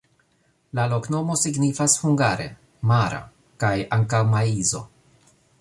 La 0.79 0.85
loknomo 0.93 1.35
signifas 1.41 1.99
hungare: 2.05 2.49
mara 2.93 3.23
kaj 3.65 3.73
ankaŭ 3.99 4.27
maizo. 4.35 4.87